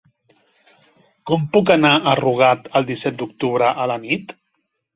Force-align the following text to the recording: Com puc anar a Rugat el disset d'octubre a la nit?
Com 1.31 1.43
puc 1.59 1.73
anar 1.75 1.93
a 1.99 2.15
Rugat 2.21 2.73
el 2.81 2.89
disset 2.89 3.21
d'octubre 3.23 3.73
a 3.87 3.89
la 3.95 4.03
nit? 4.11 4.39